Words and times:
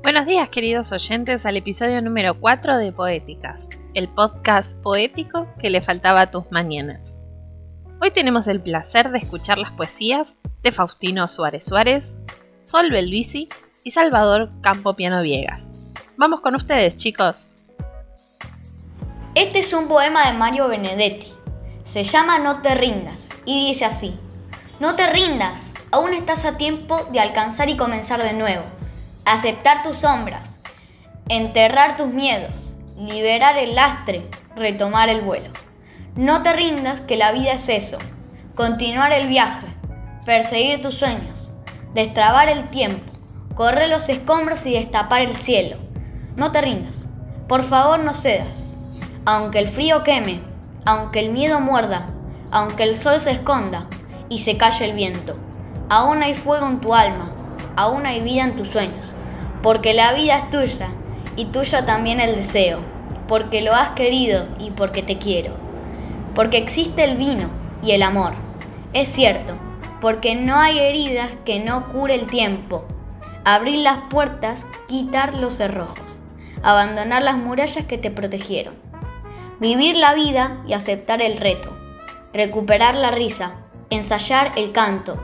Buenos 0.00 0.26
días 0.26 0.48
queridos 0.48 0.92
oyentes 0.92 1.44
al 1.44 1.56
episodio 1.56 2.00
número 2.00 2.38
4 2.38 2.78
de 2.78 2.92
Poéticas, 2.92 3.68
el 3.94 4.08
podcast 4.08 4.76
poético 4.80 5.48
que 5.60 5.70
le 5.70 5.82
faltaba 5.82 6.20
a 6.20 6.30
tus 6.30 6.50
mañanas. 6.52 7.18
Hoy 8.00 8.12
tenemos 8.12 8.46
el 8.46 8.60
placer 8.60 9.10
de 9.10 9.18
escuchar 9.18 9.58
las 9.58 9.72
poesías 9.72 10.38
de 10.62 10.70
Faustino 10.70 11.26
Suárez 11.26 11.64
Suárez, 11.64 12.22
Sol 12.60 12.90
Belvisi 12.92 13.48
y 13.82 13.90
Salvador 13.90 14.48
Campo 14.60 14.94
Piano 14.94 15.20
Viegas. 15.20 15.74
Vamos 16.16 16.40
con 16.40 16.54
ustedes 16.54 16.96
chicos. 16.96 17.54
Este 19.34 19.58
es 19.58 19.72
un 19.72 19.88
poema 19.88 20.30
de 20.30 20.38
Mario 20.38 20.68
Benedetti. 20.68 21.34
Se 21.82 22.04
llama 22.04 22.38
No 22.38 22.62
te 22.62 22.76
rindas 22.76 23.28
y 23.44 23.66
dice 23.66 23.84
así. 23.84 24.16
No 24.78 24.94
te 24.94 25.10
rindas, 25.10 25.72
aún 25.90 26.14
estás 26.14 26.44
a 26.44 26.56
tiempo 26.56 27.04
de 27.10 27.18
alcanzar 27.18 27.68
y 27.68 27.76
comenzar 27.76 28.22
de 28.22 28.32
nuevo 28.32 28.77
aceptar 29.32 29.82
tus 29.82 29.98
sombras, 29.98 30.58
enterrar 31.28 31.98
tus 31.98 32.08
miedos, 32.08 32.74
liberar 32.96 33.58
el 33.58 33.74
lastre, 33.74 34.26
retomar 34.56 35.10
el 35.10 35.20
vuelo. 35.20 35.50
No 36.16 36.42
te 36.42 36.54
rindas 36.54 37.00
que 37.00 37.18
la 37.18 37.32
vida 37.32 37.52
es 37.52 37.68
eso, 37.68 37.98
continuar 38.54 39.12
el 39.12 39.28
viaje, 39.28 39.66
perseguir 40.24 40.80
tus 40.80 40.94
sueños, 40.94 41.52
destrabar 41.92 42.48
el 42.48 42.70
tiempo, 42.70 43.12
correr 43.54 43.90
los 43.90 44.08
escombros 44.08 44.64
y 44.64 44.72
destapar 44.72 45.20
el 45.20 45.36
cielo. 45.36 45.76
No 46.36 46.50
te 46.50 46.62
rindas, 46.62 47.04
por 47.48 47.64
favor 47.64 47.98
no 47.98 48.14
cedas, 48.14 48.62
aunque 49.26 49.58
el 49.58 49.68
frío 49.68 50.04
queme, 50.04 50.40
aunque 50.86 51.20
el 51.20 51.32
miedo 51.32 51.60
muerda, 51.60 52.06
aunque 52.50 52.84
el 52.84 52.96
sol 52.96 53.20
se 53.20 53.32
esconda 53.32 53.88
y 54.30 54.38
se 54.38 54.56
calle 54.56 54.86
el 54.86 54.92
viento. 54.92 55.36
Aún 55.90 56.22
hay 56.22 56.32
fuego 56.32 56.66
en 56.66 56.80
tu 56.80 56.94
alma, 56.94 57.30
aún 57.76 58.06
hay 58.06 58.22
vida 58.22 58.44
en 58.44 58.56
tus 58.56 58.70
sueños 58.70 59.12
porque 59.62 59.92
la 59.92 60.12
vida 60.12 60.38
es 60.38 60.50
tuya 60.50 60.90
y 61.36 61.46
tuyo 61.46 61.84
también 61.84 62.20
el 62.20 62.36
deseo, 62.36 62.78
porque 63.26 63.60
lo 63.60 63.74
has 63.74 63.90
querido 63.90 64.46
y 64.58 64.70
porque 64.70 65.02
te 65.02 65.18
quiero, 65.18 65.54
porque 66.34 66.58
existe 66.58 67.04
el 67.04 67.16
vino 67.16 67.48
y 67.82 67.92
el 67.92 68.02
amor. 68.02 68.32
Es 68.92 69.08
cierto, 69.08 69.54
porque 70.00 70.34
no 70.34 70.56
hay 70.56 70.78
heridas 70.78 71.30
que 71.44 71.60
no 71.60 71.88
cure 71.88 72.14
el 72.14 72.26
tiempo. 72.26 72.86
Abrir 73.44 73.80
las 73.80 73.98
puertas, 74.10 74.66
quitar 74.88 75.34
los 75.34 75.54
cerrojos, 75.54 76.20
abandonar 76.62 77.22
las 77.22 77.36
murallas 77.36 77.86
que 77.86 77.98
te 77.98 78.10
protegieron. 78.10 78.74
Vivir 79.58 79.96
la 79.96 80.14
vida 80.14 80.58
y 80.66 80.74
aceptar 80.74 81.20
el 81.20 81.36
reto. 81.36 81.76
Recuperar 82.32 82.94
la 82.94 83.10
risa, 83.10 83.56
ensayar 83.90 84.52
el 84.56 84.70
canto, 84.70 85.20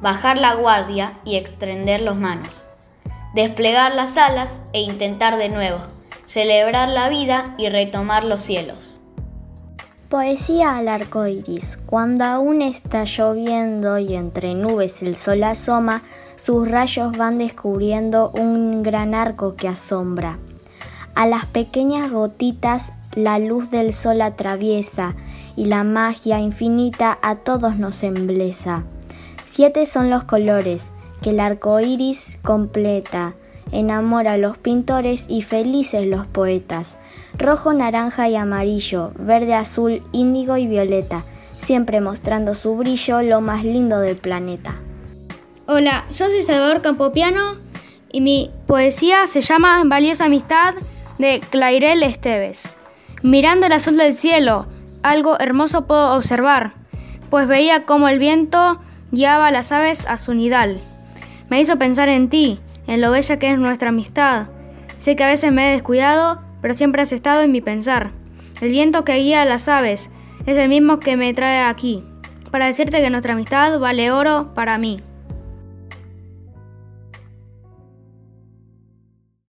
bajar 0.00 0.38
la 0.38 0.54
guardia 0.54 1.18
y 1.24 1.36
extender 1.36 2.02
las 2.02 2.16
manos 2.16 2.68
desplegar 3.34 3.94
las 3.94 4.16
alas 4.16 4.60
e 4.72 4.80
intentar 4.80 5.38
de 5.38 5.48
nuevo, 5.48 5.78
celebrar 6.26 6.88
la 6.88 7.08
vida 7.08 7.54
y 7.58 7.68
retomar 7.68 8.24
los 8.24 8.40
cielos. 8.40 9.00
Poesía 10.08 10.76
al 10.76 10.88
arco 10.88 11.26
iris. 11.26 11.78
Cuando 11.86 12.24
aún 12.24 12.60
está 12.60 13.04
lloviendo 13.04 13.98
y 13.98 14.14
entre 14.14 14.54
nubes 14.54 15.02
el 15.02 15.16
sol 15.16 15.42
asoma, 15.42 16.02
sus 16.36 16.70
rayos 16.70 17.16
van 17.16 17.38
descubriendo 17.38 18.30
un 18.38 18.82
gran 18.82 19.14
arco 19.14 19.56
que 19.56 19.68
asombra. 19.68 20.38
A 21.14 21.26
las 21.26 21.46
pequeñas 21.46 22.10
gotitas 22.10 22.92
la 23.14 23.38
luz 23.38 23.70
del 23.70 23.94
sol 23.94 24.20
atraviesa 24.20 25.14
y 25.56 25.66
la 25.66 25.84
magia 25.84 26.40
infinita 26.40 27.18
a 27.22 27.36
todos 27.36 27.76
nos 27.76 28.02
embleza. 28.02 28.84
Siete 29.46 29.86
son 29.86 30.10
los 30.10 30.24
colores, 30.24 30.92
que 31.22 31.30
el 31.30 31.40
arco 31.40 31.80
iris 31.80 32.36
completa, 32.42 33.34
enamora 33.70 34.32
a 34.32 34.38
los 34.38 34.58
pintores 34.58 35.24
y 35.28 35.42
felices 35.42 36.06
los 36.06 36.26
poetas. 36.26 36.98
Rojo, 37.38 37.72
naranja 37.72 38.28
y 38.28 38.36
amarillo, 38.36 39.12
verde, 39.18 39.54
azul, 39.54 40.02
índigo 40.12 40.56
y 40.58 40.66
violeta, 40.66 41.24
siempre 41.58 42.00
mostrando 42.00 42.54
su 42.54 42.76
brillo, 42.76 43.22
lo 43.22 43.40
más 43.40 43.64
lindo 43.64 44.00
del 44.00 44.16
planeta. 44.16 44.74
Hola, 45.66 46.04
yo 46.14 46.26
soy 46.26 46.42
Salvador 46.42 46.82
Campopiano 46.82 47.56
y 48.10 48.20
mi 48.20 48.50
poesía 48.66 49.26
se 49.26 49.40
llama 49.40 49.80
Valiosa 49.86 50.26
Amistad 50.26 50.74
de 51.18 51.40
Clairel 51.50 52.02
Esteves. 52.02 52.68
Mirando 53.22 53.66
el 53.66 53.72
azul 53.72 53.96
del 53.96 54.12
cielo, 54.12 54.66
algo 55.02 55.38
hermoso 55.38 55.86
puedo 55.86 56.14
observar, 56.16 56.72
pues 57.30 57.46
veía 57.46 57.86
cómo 57.86 58.08
el 58.08 58.18
viento 58.18 58.80
guiaba 59.12 59.46
a 59.46 59.50
las 59.52 59.72
aves 59.72 60.06
a 60.06 60.18
su 60.18 60.34
nidal. 60.34 60.80
Me 61.52 61.60
hizo 61.60 61.76
pensar 61.76 62.08
en 62.08 62.30
ti, 62.30 62.58
en 62.86 63.02
lo 63.02 63.10
bella 63.10 63.38
que 63.38 63.50
es 63.50 63.58
nuestra 63.58 63.90
amistad. 63.90 64.46
Sé 64.96 65.16
que 65.16 65.24
a 65.24 65.26
veces 65.26 65.52
me 65.52 65.68
he 65.68 65.72
descuidado, 65.72 66.40
pero 66.62 66.72
siempre 66.72 67.02
has 67.02 67.12
estado 67.12 67.42
en 67.42 67.52
mi 67.52 67.60
pensar. 67.60 68.10
El 68.62 68.70
viento 68.70 69.04
que 69.04 69.18
guía 69.18 69.42
a 69.42 69.44
las 69.44 69.68
aves 69.68 70.10
es 70.46 70.56
el 70.56 70.70
mismo 70.70 70.98
que 70.98 71.18
me 71.18 71.34
trae 71.34 71.60
aquí, 71.60 72.06
para 72.50 72.64
decirte 72.64 73.02
que 73.02 73.10
nuestra 73.10 73.34
amistad 73.34 73.78
vale 73.78 74.10
oro 74.10 74.54
para 74.54 74.78
mí. 74.78 74.96